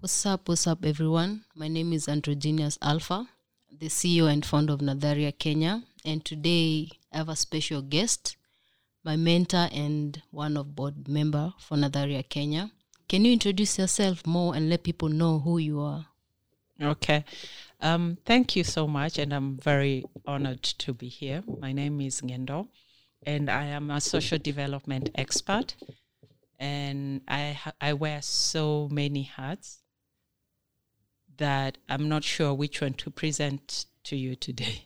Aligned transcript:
What's 0.00 0.24
up, 0.26 0.48
what's 0.48 0.68
up, 0.68 0.84
everyone? 0.84 1.42
My 1.56 1.66
name 1.66 1.92
is 1.92 2.06
Androgenius 2.06 2.78
Alpha, 2.80 3.26
the 3.68 3.88
CEO 3.88 4.32
and 4.32 4.46
founder 4.46 4.74
of 4.74 4.78
Nadharia 4.78 5.36
Kenya. 5.36 5.82
And 6.04 6.24
today 6.24 6.90
I 7.12 7.16
have 7.16 7.28
a 7.28 7.34
special 7.34 7.82
guest, 7.82 8.36
my 9.02 9.16
mentor 9.16 9.68
and 9.72 10.22
one 10.30 10.56
of 10.56 10.76
board 10.76 11.08
member 11.08 11.52
for 11.58 11.76
Nadharia 11.76 12.22
Kenya. 12.28 12.70
Can 13.08 13.24
you 13.24 13.32
introduce 13.32 13.76
yourself 13.76 14.24
more 14.24 14.54
and 14.54 14.70
let 14.70 14.84
people 14.84 15.08
know 15.08 15.40
who 15.40 15.58
you 15.58 15.80
are? 15.80 16.06
Okay. 16.80 17.24
Um, 17.80 18.18
thank 18.24 18.54
you 18.54 18.62
so 18.62 18.86
much, 18.86 19.18
and 19.18 19.34
I'm 19.34 19.56
very 19.56 20.04
honored 20.24 20.62
to 20.62 20.94
be 20.94 21.08
here. 21.08 21.42
My 21.58 21.72
name 21.72 22.00
is 22.00 22.20
Ngendo, 22.20 22.68
and 23.24 23.50
I 23.50 23.64
am 23.64 23.90
a 23.90 24.00
social 24.00 24.38
development 24.38 25.10
expert. 25.16 25.74
And 26.60 27.22
I 27.26 27.50
ha- 27.50 27.72
I 27.80 27.94
wear 27.94 28.22
so 28.22 28.88
many 28.92 29.22
hats 29.22 29.80
that 31.38 31.78
I'm 31.88 32.08
not 32.08 32.24
sure 32.24 32.54
which 32.54 32.80
one 32.80 32.94
to 32.94 33.10
present 33.10 33.86
to 34.04 34.16
you 34.16 34.36
today. 34.36 34.84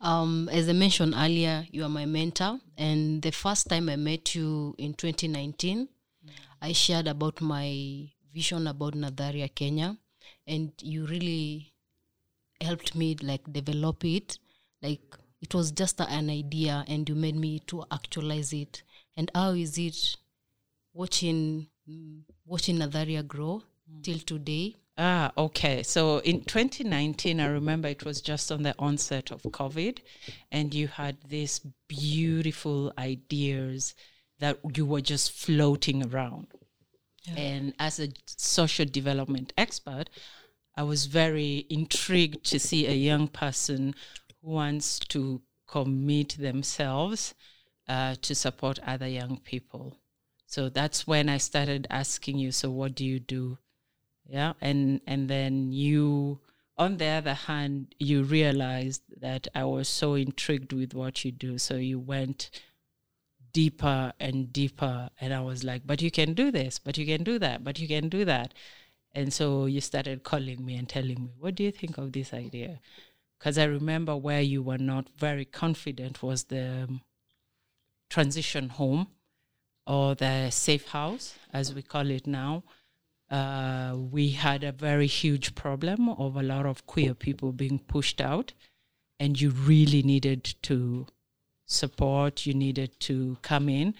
Um, 0.00 0.48
as 0.52 0.68
I 0.68 0.74
mentioned 0.74 1.14
earlier, 1.16 1.66
you 1.72 1.82
are 1.82 1.88
my 1.88 2.06
mentor, 2.06 2.60
and 2.76 3.20
the 3.20 3.32
first 3.32 3.68
time 3.68 3.88
I 3.88 3.96
met 3.96 4.32
you 4.34 4.76
in 4.78 4.94
2019, 4.94 5.88
I 6.62 6.72
shared 6.72 7.08
about 7.08 7.40
my 7.40 8.08
vision 8.32 8.68
about 8.68 8.94
Nadharia 8.94 9.52
Kenya, 9.52 9.96
and 10.46 10.72
you 10.82 11.06
really 11.06 11.72
helped 12.60 12.94
me 12.94 13.16
like 13.22 13.52
develop 13.52 14.04
it. 14.04 14.38
Like 14.82 15.16
it 15.40 15.52
was 15.54 15.72
just 15.72 16.00
an 16.00 16.30
idea, 16.30 16.84
and 16.86 17.08
you 17.08 17.16
made 17.16 17.36
me 17.36 17.58
to 17.66 17.84
actualize 17.90 18.52
it. 18.52 18.82
And 19.16 19.30
how 19.34 19.50
is 19.50 19.78
it 19.78 20.16
watching 20.92 21.66
mm, 21.88 22.22
watching 22.46 22.78
Nadharia 22.78 23.26
grow 23.26 23.62
till 24.02 24.18
today? 24.20 24.76
Ah, 24.98 25.30
okay. 25.38 25.84
So 25.84 26.18
in 26.18 26.42
2019, 26.42 27.38
I 27.40 27.46
remember 27.46 27.86
it 27.88 28.04
was 28.04 28.20
just 28.20 28.50
on 28.50 28.64
the 28.64 28.74
onset 28.80 29.30
of 29.30 29.42
COVID, 29.42 30.00
and 30.50 30.74
you 30.74 30.88
had 30.88 31.16
these 31.28 31.60
beautiful 31.86 32.92
ideas 32.98 33.94
that 34.40 34.58
you 34.74 34.84
were 34.84 35.00
just 35.00 35.30
floating 35.30 36.04
around. 36.04 36.48
And 37.36 37.74
as 37.78 38.00
a 38.00 38.08
social 38.26 38.86
development 38.86 39.52
expert, 39.56 40.10
I 40.76 40.82
was 40.82 41.06
very 41.06 41.66
intrigued 41.70 42.44
to 42.46 42.58
see 42.58 42.86
a 42.86 42.92
young 42.92 43.28
person 43.28 43.94
who 44.42 44.50
wants 44.50 44.98
to 45.00 45.42
commit 45.66 46.36
themselves 46.38 47.34
uh, 47.88 48.16
to 48.22 48.34
support 48.34 48.78
other 48.86 49.08
young 49.08 49.38
people. 49.38 49.96
So 50.46 50.68
that's 50.68 51.06
when 51.06 51.28
I 51.28 51.38
started 51.38 51.86
asking 51.90 52.38
you, 52.38 52.50
so 52.52 52.70
what 52.70 52.94
do 52.94 53.04
you 53.04 53.20
do? 53.20 53.58
Yeah 54.28 54.52
and 54.60 55.00
and 55.06 55.28
then 55.28 55.72
you 55.72 56.38
on 56.76 56.98
the 56.98 57.06
other 57.06 57.34
hand 57.34 57.94
you 57.98 58.22
realized 58.22 59.02
that 59.20 59.48
i 59.54 59.64
was 59.64 59.88
so 59.88 60.14
intrigued 60.14 60.72
with 60.72 60.94
what 60.94 61.24
you 61.24 61.32
do 61.32 61.58
so 61.58 61.74
you 61.74 61.98
went 61.98 62.50
deeper 63.52 64.12
and 64.20 64.52
deeper 64.52 65.08
and 65.20 65.32
i 65.32 65.40
was 65.40 65.64
like 65.64 65.86
but 65.86 66.02
you 66.02 66.10
can 66.10 66.34
do 66.34 66.50
this 66.50 66.78
but 66.78 66.98
you 66.98 67.06
can 67.06 67.24
do 67.24 67.38
that 67.38 67.64
but 67.64 67.78
you 67.78 67.88
can 67.88 68.08
do 68.08 68.24
that. 68.24 68.54
And 69.14 69.32
so 69.32 69.66
you 69.66 69.80
started 69.80 70.22
calling 70.22 70.64
me 70.64 70.76
and 70.76 70.88
telling 70.88 71.24
me 71.24 71.30
what 71.38 71.54
do 71.54 71.64
you 71.64 71.72
think 71.72 71.98
of 71.98 72.12
this 72.12 72.32
idea? 72.32 72.80
Because 73.38 73.56
i 73.58 73.64
remember 73.64 74.16
where 74.16 74.42
you 74.42 74.62
were 74.62 74.78
not 74.78 75.08
very 75.16 75.44
confident 75.44 76.22
was 76.22 76.44
the 76.44 76.84
um, 76.88 77.00
transition 78.10 78.68
home 78.68 79.08
or 79.86 80.14
the 80.14 80.50
safe 80.50 80.88
house 80.88 81.38
as 81.52 81.74
we 81.74 81.82
call 81.82 82.10
it 82.10 82.26
now 82.26 82.62
uh, 83.30 83.94
we 83.96 84.30
had 84.30 84.64
a 84.64 84.72
very 84.72 85.06
huge 85.06 85.54
problem 85.54 86.08
of 86.08 86.36
a 86.36 86.42
lot 86.42 86.66
of 86.66 86.86
queer 86.86 87.14
people 87.14 87.52
being 87.52 87.78
pushed 87.78 88.20
out, 88.20 88.52
and 89.20 89.40
you 89.40 89.50
really 89.50 90.02
needed 90.02 90.54
to 90.62 91.06
support, 91.66 92.46
you 92.46 92.54
needed 92.54 92.98
to 93.00 93.36
come 93.42 93.68
in 93.68 93.94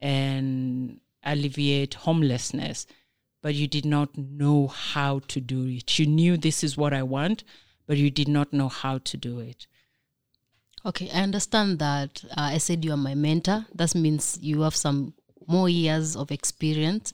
and 0.00 1.00
alleviate 1.24 1.94
homelessness, 1.94 2.86
but 3.40 3.54
you 3.54 3.68
did 3.68 3.84
not 3.84 4.16
know 4.18 4.66
how 4.66 5.20
to 5.28 5.40
do 5.40 5.66
it. 5.66 5.98
You 5.98 6.06
knew 6.06 6.36
this 6.36 6.64
is 6.64 6.76
what 6.76 6.92
I 6.92 7.02
want, 7.02 7.44
but 7.86 7.96
you 7.96 8.10
did 8.10 8.28
not 8.28 8.52
know 8.52 8.68
how 8.68 8.98
to 8.98 9.16
do 9.16 9.38
it. 9.38 9.66
Okay, 10.84 11.08
I 11.14 11.20
understand 11.20 11.78
that. 11.78 12.24
Uh, 12.30 12.50
I 12.54 12.58
said 12.58 12.84
you 12.84 12.92
are 12.92 12.96
my 12.96 13.14
mentor. 13.14 13.66
That 13.72 13.94
means 13.94 14.38
you 14.40 14.62
have 14.62 14.74
some 14.74 15.14
more 15.46 15.68
years 15.68 16.16
of 16.16 16.32
experience. 16.32 17.12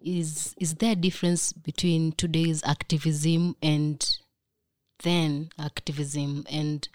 Is 0.00 0.54
is 0.58 0.74
there 0.74 0.92
a 0.92 0.96
difference 0.96 1.52
between 1.52 2.12
today's 2.12 2.62
activism 2.64 3.56
and 3.62 4.18
then 5.02 5.50
activism 5.58 6.44
and 6.50 6.88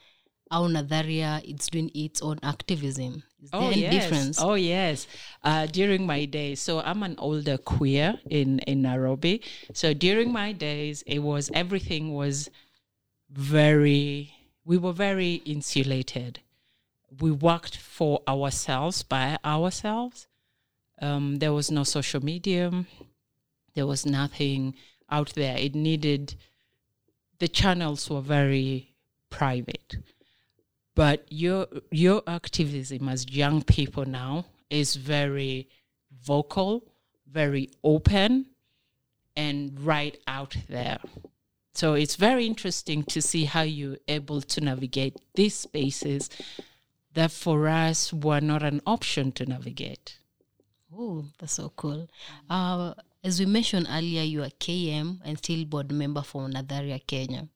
how 0.49 0.67
Nadharia 0.67 1.43
is 1.43 1.67
doing 1.67 1.89
its 1.93 2.21
own 2.21 2.39
activism? 2.43 3.23
Is 3.41 3.49
there 3.51 3.61
any 3.61 3.81
yes. 3.81 3.93
difference? 3.93 4.41
Oh 4.41 4.53
yes. 4.53 5.07
Uh, 5.43 5.65
during 5.65 6.05
my 6.05 6.25
days, 6.25 6.61
so 6.61 6.79
I'm 6.79 7.03
an 7.03 7.15
older 7.17 7.57
queer 7.57 8.19
in 8.29 8.59
in 8.59 8.81
Nairobi. 8.83 9.41
So 9.73 9.93
during 9.93 10.31
my 10.31 10.51
days, 10.53 11.03
it 11.05 11.19
was 11.19 11.51
everything 11.53 12.13
was 12.13 12.49
very. 13.29 14.33
We 14.65 14.77
were 14.77 14.93
very 14.93 15.41
insulated. 15.43 16.39
We 17.19 17.31
worked 17.31 17.77
for 17.77 18.21
ourselves 18.27 19.03
by 19.03 19.37
ourselves. 19.43 20.27
Um, 21.01 21.39
there 21.39 21.53
was 21.53 21.71
no 21.71 21.83
social 21.83 22.23
media. 22.23 22.85
There 23.73 23.87
was 23.87 24.05
nothing 24.05 24.75
out 25.09 25.33
there. 25.35 25.57
It 25.57 25.75
needed. 25.75 26.35
The 27.39 27.47
channels 27.47 28.09
were 28.09 28.21
very 28.21 28.93
private 29.29 29.97
but 30.95 31.25
your 31.29 31.67
your 31.91 32.21
activism 32.27 33.09
as 33.09 33.29
young 33.29 33.61
people 33.63 34.05
now 34.05 34.45
is 34.69 34.95
very 34.95 35.67
vocal 36.21 36.83
very 37.27 37.69
open 37.83 38.45
and 39.35 39.79
right 39.79 40.17
out 40.27 40.55
there 40.69 40.99
so 41.73 41.93
it's 41.95 42.15
very 42.15 42.45
interesting 42.45 43.03
to 43.03 43.21
see 43.21 43.45
how 43.45 43.61
you're 43.61 43.97
able 44.07 44.41
to 44.41 44.61
navigate 44.61 45.15
these 45.33 45.55
spaces 45.55 46.29
that 47.13 47.31
for 47.31 47.67
us 47.67 48.13
were 48.13 48.41
not 48.41 48.61
an 48.61 48.81
option 48.85 49.31
to 49.31 49.45
navigate 49.45 50.19
Oh, 50.95 51.25
that's 51.39 51.53
so 51.53 51.71
cool. 51.75 52.07
Uh, 52.49 52.93
as 53.23 53.39
we 53.39 53.45
mentioned 53.45 53.87
earlier, 53.89 54.21
you 54.21 54.43
are 54.43 54.49
KM 54.59 55.19
and 55.25 55.37
still 55.37 55.65
board 55.65 55.91
member 55.91 56.21
for 56.21 56.47
Nadharia 56.47 57.01
Kenya. 57.07 57.47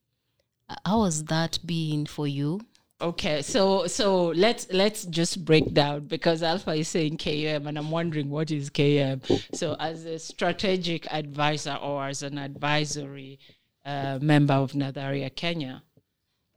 Uh, 0.70 0.76
How 0.86 1.04
has 1.04 1.24
that 1.26 1.60
been 1.66 2.06
for 2.06 2.28
you? 2.28 2.62
Okay, 3.00 3.44
so 3.44 3.86
so 3.86 4.30
let's 4.30 4.66
let's 4.72 5.06
just 5.06 5.46
break 5.46 5.72
down 5.72 6.08
because 6.08 6.42
Alpha 6.42 6.72
is 6.72 6.88
saying 6.88 7.18
KM 7.18 7.68
and 7.68 7.78
I'm 7.78 7.92
wondering 7.92 8.32
what 8.32 8.50
is 8.50 8.72
KM. 8.72 9.22
So 9.56 9.76
as 9.80 10.06
a 10.06 10.18
strategic 10.18 11.06
advisor 11.14 11.76
or 11.76 12.08
as 12.08 12.24
an 12.24 12.40
advisory 12.40 13.38
uh, 13.86 14.18
member 14.20 14.56
of 14.56 14.72
Nadharia 14.72 15.30
Kenya, 15.36 15.84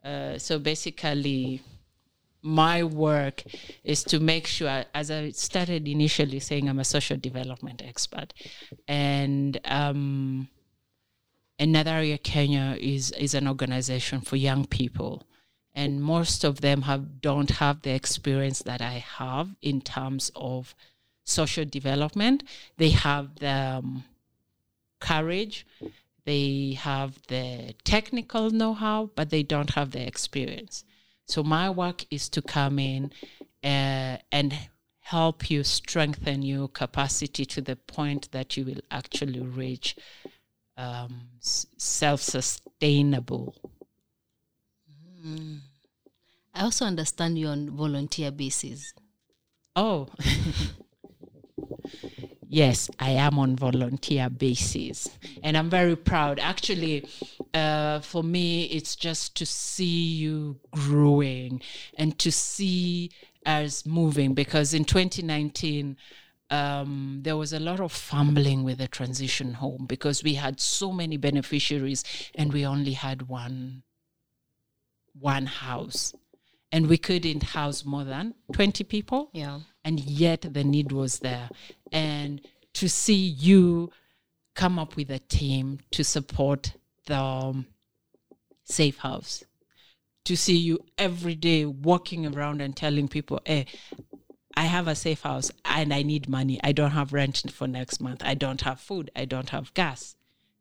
uh, 0.02 0.38
so 0.38 0.58
basically 0.58 1.60
my 2.42 2.82
work 2.82 3.42
is 3.84 4.02
to 4.02 4.18
make 4.18 4.46
sure 4.46 4.84
as 4.94 5.10
i 5.10 5.30
started 5.30 5.86
initially 5.86 6.40
saying 6.40 6.68
i'm 6.68 6.78
a 6.78 6.84
social 6.84 7.16
development 7.16 7.82
expert 7.84 8.32
and 8.88 9.60
um, 9.64 10.48
and 11.60 11.74
Nadharia 11.74 12.20
Kenya 12.22 12.74
is 12.80 13.10
is 13.12 13.34
an 13.34 13.46
organization 13.46 14.22
for 14.22 14.36
young 14.36 14.64
people, 14.64 15.26
and 15.74 16.02
most 16.02 16.42
of 16.42 16.62
them 16.62 16.82
have 16.82 17.20
don't 17.20 17.50
have 17.62 17.82
the 17.82 17.90
experience 17.90 18.60
that 18.62 18.80
I 18.80 19.04
have 19.18 19.54
in 19.60 19.82
terms 19.82 20.32
of 20.34 20.74
social 21.22 21.66
development. 21.66 22.44
They 22.78 22.90
have 22.90 23.36
the 23.36 23.82
um, 23.82 24.04
courage, 25.00 25.66
they 26.24 26.78
have 26.80 27.18
the 27.28 27.74
technical 27.84 28.48
know-how, 28.50 29.10
but 29.14 29.28
they 29.28 29.42
don't 29.42 29.74
have 29.74 29.90
the 29.90 30.04
experience. 30.06 30.84
So 31.26 31.42
my 31.42 31.70
work 31.70 32.04
is 32.10 32.28
to 32.30 32.42
come 32.42 32.78
in 32.78 33.12
uh, 33.62 34.16
and 34.32 34.54
help 35.00 35.50
you 35.50 35.64
strengthen 35.64 36.42
your 36.42 36.68
capacity 36.68 37.44
to 37.44 37.60
the 37.60 37.76
point 37.76 38.30
that 38.32 38.56
you 38.56 38.64
will 38.64 38.80
actually 38.90 39.40
reach 39.40 39.96
um, 40.76 41.28
self-sustainable. 41.40 43.54
I 46.54 46.62
also 46.62 46.84
understand 46.84 47.38
you 47.38 47.48
on 47.48 47.70
volunteer 47.70 48.30
basis. 48.30 48.94
Oh, 49.76 50.08
yes, 52.48 52.90
I 52.98 53.10
am 53.10 53.38
on 53.38 53.56
volunteer 53.56 54.30
basis, 54.30 55.10
and 55.42 55.56
I'm 55.56 55.70
very 55.70 55.96
proud. 55.96 56.38
Actually, 56.38 57.06
uh, 57.54 58.00
for 58.00 58.22
me, 58.22 58.64
it's 58.64 58.96
just 58.96 59.36
to 59.36 59.46
see 59.46 59.84
you 60.08 60.58
growing 60.70 61.60
and 61.96 62.18
to 62.18 62.30
see 62.30 63.10
us 63.46 63.84
moving. 63.86 64.34
Because 64.34 64.74
in 64.74 64.84
2019, 64.84 65.96
um, 66.50 67.20
there 67.22 67.36
was 67.36 67.52
a 67.52 67.60
lot 67.60 67.80
of 67.80 67.92
fumbling 67.92 68.64
with 68.64 68.78
the 68.78 68.88
transition 68.88 69.54
home 69.54 69.86
because 69.86 70.22
we 70.24 70.34
had 70.34 70.60
so 70.60 70.92
many 70.92 71.16
beneficiaries 71.16 72.04
and 72.34 72.52
we 72.52 72.66
only 72.66 72.92
had 72.92 73.28
one 73.28 73.82
one 75.18 75.46
house 75.46 76.12
and 76.72 76.88
we 76.88 76.96
couldn't 76.96 77.42
house 77.42 77.84
more 77.84 78.04
than 78.04 78.34
20 78.52 78.84
people 78.84 79.28
Yeah. 79.32 79.60
and 79.84 79.98
yet 80.00 80.42
the 80.54 80.62
need 80.64 80.92
was 80.92 81.18
there 81.18 81.50
and 81.92 82.40
to 82.74 82.88
see 82.88 83.14
you 83.16 83.90
come 84.54 84.78
up 84.78 84.96
with 84.96 85.10
a 85.10 85.18
team 85.18 85.80
to 85.90 86.04
support 86.04 86.74
the 87.10 87.18
um, 87.18 87.66
safe 88.64 88.98
house 88.98 89.44
to 90.24 90.36
see 90.36 90.56
you 90.56 90.78
every 90.96 91.34
day 91.34 91.64
walking 91.64 92.24
around 92.26 92.60
and 92.60 92.76
telling 92.76 93.08
people 93.08 93.40
hey 93.44 93.66
i 94.56 94.64
have 94.64 94.86
a 94.86 94.94
safe 94.94 95.22
house 95.22 95.50
and 95.64 95.92
i 95.92 96.02
need 96.02 96.28
money. 96.28 96.60
I 96.62 96.72
don't 96.72 96.92
have 96.92 97.12
rent 97.12 97.50
for 97.52 97.66
next 97.66 98.00
month. 98.00 98.22
I 98.24 98.34
don't 98.34 98.60
have 98.62 98.80
food. 98.80 99.10
I 99.16 99.24
don't 99.24 99.50
have 99.50 99.74
gas. 99.74 100.16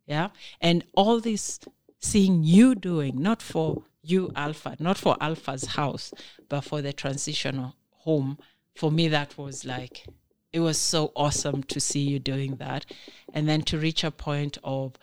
Yeah? 0.06 0.30
And 0.60 0.86
all 0.96 1.20
this 1.20 1.60
seeing 2.00 2.44
you 2.44 2.76
doing 2.76 3.22
not 3.22 3.42
for 3.42 3.84
you 4.02 4.32
alpha 4.36 4.76
not 4.80 4.98
for 4.98 5.18
alpha's 5.20 5.66
house 5.80 6.14
but 6.48 6.62
for 6.62 6.82
the 6.82 6.94
transitional 6.94 7.76
home 8.06 8.38
for 8.74 8.90
me 8.90 9.10
that 9.10 9.38
was 9.38 9.66
like 9.66 10.06
it 10.52 10.60
was 10.62 10.78
so 10.78 11.12
awesome 11.16 11.64
to 11.64 11.80
see 11.80 12.00
you 12.00 12.20
doing 12.20 12.56
that. 12.56 12.86
And 13.34 13.48
then 13.48 13.62
to 13.64 13.78
reach 13.78 14.04
a 14.04 14.12
point 14.12 14.58
of 14.64 14.94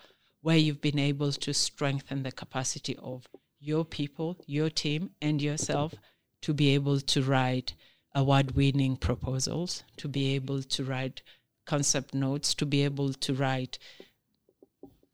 where 0.41 0.57
you've 0.57 0.81
been 0.81 0.99
able 0.99 1.31
to 1.31 1.53
strengthen 1.53 2.23
the 2.23 2.31
capacity 2.31 2.95
of 2.97 3.27
your 3.59 3.83
people 3.83 4.37
your 4.45 4.69
team 4.69 5.09
and 5.21 5.41
yourself 5.41 5.93
to 6.41 6.53
be 6.53 6.73
able 6.73 6.99
to 6.99 7.21
write 7.23 7.73
award 8.15 8.51
winning 8.51 8.95
proposals 8.95 9.83
to 9.97 10.07
be 10.07 10.35
able 10.35 10.61
to 10.61 10.83
write 10.83 11.21
concept 11.65 12.13
notes 12.13 12.53
to 12.53 12.65
be 12.65 12.83
able 12.83 13.13
to 13.13 13.33
write 13.33 13.77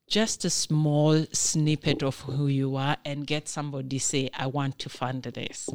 just 0.07 0.45
a 0.45 0.49
small 0.49 1.25
snippet 1.31 2.03
of 2.03 2.19
who 2.21 2.47
you 2.47 2.75
are 2.75 2.97
and 3.05 3.25
get 3.25 3.47
somebody 3.47 3.97
say 3.97 4.29
i 4.37 4.45
want 4.45 4.77
to 4.77 4.89
fund 4.89 5.23
this 5.23 5.69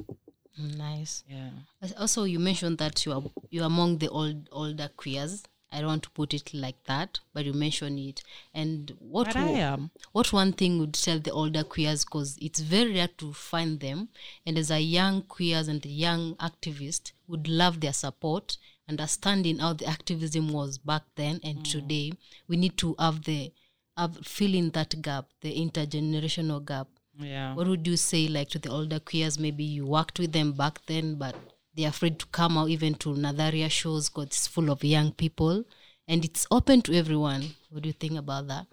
Nice. 0.61 1.23
yeah 1.29 1.51
Also, 1.97 2.25
you 2.25 2.41
mentioned 2.41 2.79
that 2.79 3.07
you 3.07 3.13
are 3.13 3.23
you 3.49 3.63
are 3.63 3.67
among 3.67 3.99
the 3.99 4.09
old 4.09 4.49
older 4.51 4.91
queers. 4.97 5.45
I 5.71 5.79
don't 5.79 5.89
want 5.89 6.03
to 6.05 6.11
put 6.11 6.33
it 6.33 6.55
like 6.55 6.83
that, 6.85 7.21
but 7.35 7.45
you 7.45 7.53
mentioned 7.53 7.99
it. 7.99 8.23
And 8.55 8.95
what 8.99 9.37
am. 9.37 9.91
what 10.13 10.33
one 10.33 10.53
thing 10.53 10.79
would 10.79 10.95
tell 10.95 11.19
the 11.19 11.31
older 11.31 11.63
queers 11.63 12.05
because 12.05 12.39
it's 12.41 12.61
very 12.61 12.95
rare 12.95 13.09
to 13.19 13.33
find 13.33 13.81
them 13.81 14.09
and 14.47 14.59
as 14.59 14.71
a 14.71 14.81
young 14.81 15.23
queers 15.23 15.69
and 15.69 15.85
a 15.85 15.89
young 15.89 16.35
activist 16.37 17.13
would 17.27 17.49
love 17.49 17.81
their 17.81 17.93
support 17.93 18.57
understanding 18.89 19.59
how 19.59 19.75
the 19.75 19.87
activism 19.87 20.49
was 20.53 20.79
back 20.79 21.03
then 21.17 21.41
and 21.45 21.59
mm. 21.59 21.71
today 21.71 22.13
we 22.49 22.57
need 22.57 22.77
to 22.79 22.95
have 22.99 23.25
the 23.25 23.53
have 23.97 24.17
fill 24.25 24.55
in 24.55 24.71
that 24.71 25.01
gap 25.03 25.27
the 25.43 25.55
intergenerational 25.55 26.65
gap. 26.65 26.89
Yeah. 27.21 27.55
What 27.55 27.67
would 27.67 27.87
you 27.87 27.97
say 27.97 28.29
like 28.29 28.49
to 28.51 28.61
the 28.61 28.71
older 28.71 29.01
queers? 29.01 29.39
Maybe 29.41 29.65
you 29.65 29.85
worked 29.87 30.21
with 30.21 30.33
them 30.33 30.53
back 30.53 30.81
then 30.87 31.17
but 31.17 31.35
they're 31.79 31.91
afraid 31.91 32.19
to 32.19 32.27
come 32.27 32.59
out 32.59 32.69
even 32.69 32.95
to 32.95 33.11
Nadharia 33.11 33.71
shows 33.71 34.09
because 34.09 34.27
it's 34.27 34.47
full 34.49 34.69
of 34.69 34.83
young 34.83 35.13
people. 35.13 35.65
And 36.09 36.25
it's 36.25 36.45
open 36.51 36.83
to 36.83 36.95
everyone. 36.95 37.55
What 37.71 37.85
do 37.85 37.89
you 37.89 37.93
think 37.93 38.19
about 38.19 38.49
that? 38.49 38.67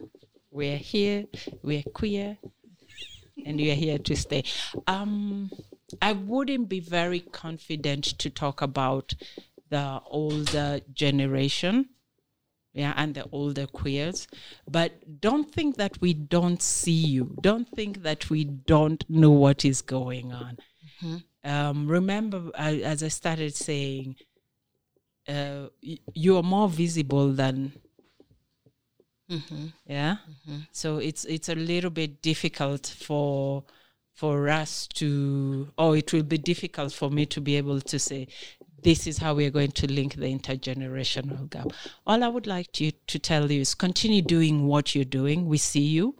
We're 0.49 0.77
here 0.77 1.25
we're 1.61 1.83
queer 1.93 2.37
and 3.45 3.57
we're 3.57 3.75
here 3.75 3.99
to 3.99 4.15
stay. 4.15 4.43
Um 4.87 5.51
i 6.01 6.13
wouldn't 6.13 6.67
be 6.67 6.79
very 6.79 7.19
confident 7.19 8.05
to 8.17 8.29
talk 8.29 8.61
about 8.63 9.13
the 9.69 10.01
older 10.07 10.79
generation 10.91 11.89
yeah 12.73 12.93
and 12.97 13.13
the 13.13 13.25
older 13.31 13.67
queers. 13.67 14.27
But 14.67 15.21
don't 15.21 15.53
think 15.53 15.77
that 15.77 16.01
we 16.01 16.13
don't 16.13 16.61
see 16.61 17.05
you. 17.15 17.35
Don't 17.41 17.69
think 17.69 18.01
that 18.01 18.31
we 18.31 18.45
don't 18.45 19.07
know 19.07 19.29
what 19.29 19.63
is 19.63 19.83
going 19.83 20.33
on 20.33 20.57
um, 21.45 21.87
remember 21.87 22.39
as 22.57 23.01
i 23.03 23.07
started 23.07 23.55
saying 23.55 24.15
uh, 25.27 25.67
y- 25.83 25.99
you 26.13 26.37
are 26.37 26.43
more 26.43 26.69
visible 26.69 27.31
than 27.31 27.71
yeah? 29.87 30.17
So 30.71 30.97
it's 30.97 31.25
it's 31.25 31.49
a 31.49 31.55
little 31.55 31.89
bit 31.89 32.21
difficult 32.21 32.85
for 32.99 33.63
for 34.13 34.49
us 34.49 34.87
to 34.99 35.67
or 35.77 35.97
it 35.97 36.13
will 36.13 36.23
be 36.23 36.37
difficult 36.37 36.93
for 36.93 37.09
me 37.09 37.25
to 37.25 37.41
be 37.41 37.55
able 37.57 37.81
to 37.81 37.97
say 37.99 38.27
this 38.83 39.07
is 39.07 39.17
how 39.17 39.33
we 39.33 39.45
are 39.45 39.49
going 39.49 39.71
to 39.71 39.91
link 39.91 40.13
the 40.15 40.27
intergenerational 40.27 41.49
gap. 41.49 41.73
All 42.05 42.23
i 42.23 42.27
would 42.27 42.47
like 42.47 42.71
to 42.73 42.91
to 42.91 43.17
tell 43.19 43.51
you 43.51 43.61
is 43.61 43.73
continue 43.75 44.21
doing 44.21 44.67
what 44.67 44.93
you're 44.93 45.05
doing. 45.21 45.47
We 45.47 45.57
see 45.57 45.87
you 45.97 46.15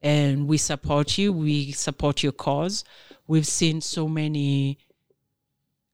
and 0.00 0.48
we 0.48 0.56
support 0.56 1.18
you. 1.18 1.32
We 1.32 1.72
support 1.72 2.22
your 2.22 2.32
cause 2.32 2.82
we've 3.28 3.46
seen 3.46 3.80
so 3.80 4.08
many 4.08 4.78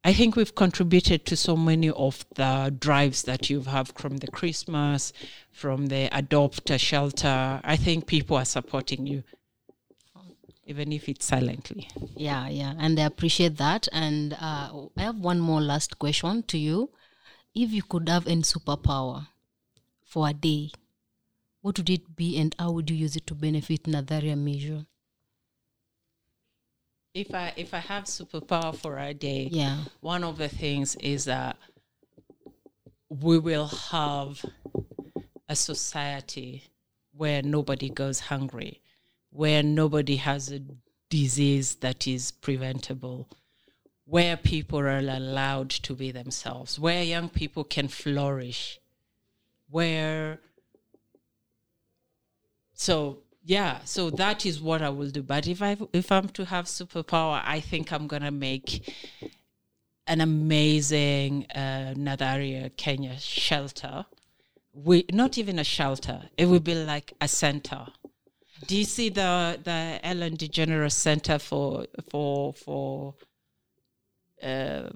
I 0.07 0.13
think 0.13 0.37
we've 0.37 0.55
contributed 0.55 1.25
to 1.27 1.37
so 1.37 1.57
many 1.57 1.89
of 1.89 2.27
the 2.35 2.75
drives 2.79 3.23
that 3.23 3.49
you 3.49 3.63
have 3.63 3.91
from 3.97 4.19
the 4.19 4.27
Christmas, 4.27 5.15
from 5.51 5.87
the 5.87 6.15
adopt 6.15 6.69
a 6.69 6.77
shelter. 6.77 7.59
I 7.65 7.77
think 7.77 8.07
people 8.07 8.37
are 8.37 8.45
supporting 8.45 9.07
you, 9.07 9.23
even 10.67 10.93
if 10.93 11.09
it's 11.09 11.25
silently. 11.25 11.89
Yeah, 12.17 12.49
yeah, 12.51 12.75
and 12.79 13.01
I 13.01 13.05
appreciate 13.05 13.57
that. 13.57 13.89
And 13.93 14.35
uh, 14.35 14.89
I 14.95 15.03
have 15.03 15.17
one 15.17 15.41
more 15.41 15.63
last 15.63 15.99
question 15.99 16.43
to 16.49 16.59
you. 16.59 16.91
If 17.55 17.73
you 17.73 17.83
could 17.83 18.11
have 18.11 18.27
any 18.27 18.43
superpower 18.43 19.29
for 20.05 20.29
a 20.29 20.35
day, 20.35 20.71
what 21.63 21.79
would 21.79 21.89
it 21.89 22.15
be, 22.15 22.37
and 22.39 22.55
how 22.59 22.73
would 22.73 22.91
you 22.91 22.97
use 22.97 23.17
it 23.17 23.27
to 23.29 23.35
benefit 23.35 23.85
Nadharia 23.85 24.37
Measure? 24.37 24.85
If 27.15 27.33
I 27.33 27.53
if 27.57 27.73
I 27.73 27.79
have 27.79 28.05
superpower 28.05 28.75
for 28.75 28.99
a 28.99 29.15
day, 29.15 29.49
Yeah, 29.51 29.85
one 30.01 30.25
of 30.25 30.37
the 30.37 30.49
things 30.49 30.97
is 30.97 31.27
that 31.27 31.57
we 33.09 33.39
will 33.39 33.69
have 33.69 34.45
a 35.49 35.55
society 35.55 36.65
where 37.13 37.41
nobody 37.41 37.89
goes 37.89 38.19
hungry, 38.19 38.81
where 39.31 39.63
nobody 39.63 40.17
has 40.17 40.51
a 40.51 40.61
disease 41.09 41.77
that 41.77 42.09
is 42.09 42.33
preventable, 42.33 43.29
where 44.05 44.37
people 44.37 44.81
are 44.81 44.99
allowed 44.99 45.71
to 45.71 45.95
be 45.95 46.11
themselves, 46.11 46.81
where 46.81 47.05
young 47.05 47.29
people 47.29 47.63
can 47.63 47.87
flourish, 47.87 48.81
where 49.71 50.41
so 52.73 53.24
yeah 53.45 53.79
so 53.85 54.11
that 54.11 54.45
is 54.47 54.61
what 54.61 54.83
i 54.83 54.89
will 54.89 55.11
do 55.11 55.23
but 55.23 55.47
if 55.47 55.63
i 55.63 55.77
if 55.93 56.11
i'm 56.11 56.29
to 56.29 56.45
have 56.47 56.65
superpower 56.65 57.41
i 57.45 57.61
think 57.61 57.93
i'm 57.93 58.07
gonna 58.07 58.31
make 58.31 58.91
an 60.07 60.21
amazing 60.21 61.47
uh, 61.55 61.95
Nadharia 61.97 62.77
Kenya 62.77 63.19
shelter. 63.19 64.07
We 64.73 65.05
not 65.13 65.39
even 65.39 65.59
a 65.59 65.65
shelter. 65.65 66.23
It 66.37 66.47
would 66.47 66.65
be 66.65 66.75
like 66.75 67.13
a 67.21 67.29
center. 67.29 67.87
Do 68.67 68.77
you 68.77 68.85
see 68.85 69.09
the 69.09 69.59
the 69.63 70.01
Ellen 70.03 70.37
DeGeneres 70.37 70.93
Center 70.93 71.39
for 71.39 71.87
for 72.11 72.53
for 72.53 73.15
uh, 74.43 74.91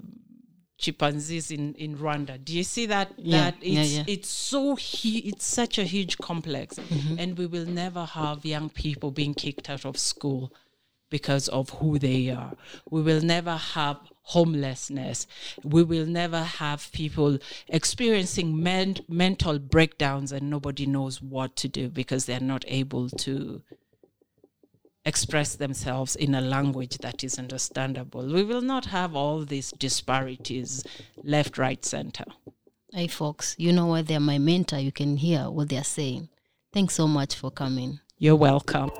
chimpanzees 0.79 1.51
in 1.51 1.75
in 1.75 1.97
Rwanda? 1.97 2.43
Do 2.43 2.55
you 2.55 2.63
see 2.63 2.87
that? 2.87 3.11
Yeah, 3.17 3.51
that 3.51 3.55
it's 3.61 3.93
yeah. 3.93 4.03
it's 4.07 4.29
so 4.29 4.75
hu- 4.75 5.21
it's 5.31 5.45
such 5.45 5.77
a 5.77 5.83
huge 5.83 6.17
complex, 6.17 6.79
mm-hmm. 6.79 7.19
and 7.19 7.37
we 7.37 7.45
will 7.45 7.65
never 7.65 8.05
have 8.05 8.45
young 8.45 8.69
people 8.69 9.11
being 9.11 9.33
kicked 9.33 9.69
out 9.69 9.85
of 9.85 9.97
school 9.97 10.51
because 11.09 11.47
of 11.49 11.69
who 11.69 11.99
they 11.99 12.29
are. 12.29 12.53
We 12.89 13.01
will 13.01 13.21
never 13.21 13.55
have 13.55 13.99
homelessness. 14.23 15.27
We 15.63 15.83
will 15.83 16.05
never 16.05 16.43
have 16.43 16.91
people 16.91 17.39
experiencing 17.67 18.61
men- 18.61 18.97
mental 19.07 19.57
breakdowns 19.59 20.31
and 20.31 20.49
nobody 20.49 20.85
knows 20.85 21.21
what 21.21 21.55
to 21.57 21.67
do 21.67 21.89
because 21.89 22.25
they're 22.25 22.39
not 22.39 22.63
able 22.67 23.09
to 23.09 23.63
express 25.09 25.55
themselves 25.55 26.15
in 26.15 26.35
a 26.35 26.41
language 26.41 26.99
that 26.99 27.23
is 27.23 27.39
understandable. 27.39 28.25
We 28.25 28.43
will 28.43 28.61
not 28.61 28.85
have 28.85 29.15
all 29.15 29.43
these 29.43 29.71
disparities 29.71 30.83
left, 31.23 31.57
right, 31.57 31.83
center. 31.83 32.25
hey 32.93 33.07
folks, 33.07 33.55
you 33.57 33.73
know 33.73 33.87
what? 33.87 34.07
They're 34.07 34.19
my 34.19 34.37
mentor. 34.37 34.77
You 34.77 34.91
can 34.91 35.17
hear 35.17 35.49
what 35.49 35.69
they're 35.69 35.83
saying. 35.83 36.29
Thanks 36.71 36.93
so 36.93 37.07
much 37.07 37.35
for 37.35 37.49
coming. 37.49 37.99
You're 38.19 38.35
welcome. 38.35 38.91